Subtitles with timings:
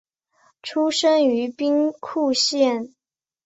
[0.63, 2.95] 出身于兵库县。